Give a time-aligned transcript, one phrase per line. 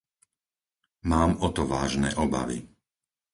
[1.11, 2.59] Mám o to vážne obavy.